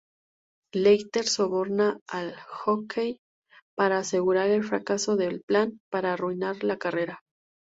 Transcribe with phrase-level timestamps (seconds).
[0.75, 3.19] Leiter soborna al jockey
[3.77, 7.21] para asegurar el fracaso del plan para arruinar la carrera.